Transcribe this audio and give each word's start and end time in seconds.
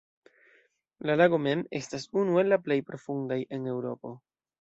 La 1.09 1.17
lago 1.19 1.39
mem, 1.47 1.61
estas 1.79 2.07
unu 2.21 2.39
el 2.43 2.49
la 2.53 2.59
plej 2.69 2.79
profundaj 2.89 3.39
en 3.59 3.69
Eŭropo. 3.75 4.13